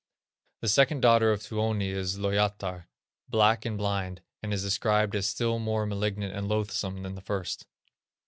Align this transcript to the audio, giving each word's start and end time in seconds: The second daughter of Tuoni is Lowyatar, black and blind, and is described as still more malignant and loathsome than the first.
The 0.61 0.67
second 0.67 1.01
daughter 1.01 1.31
of 1.31 1.43
Tuoni 1.43 1.89
is 1.89 2.17
Lowyatar, 2.17 2.87
black 3.29 3.65
and 3.65 3.77
blind, 3.77 4.23
and 4.41 4.51
is 4.51 4.63
described 4.63 5.13
as 5.15 5.27
still 5.27 5.59
more 5.59 5.85
malignant 5.85 6.33
and 6.35 6.47
loathsome 6.47 7.03
than 7.03 7.13
the 7.13 7.21
first. 7.21 7.67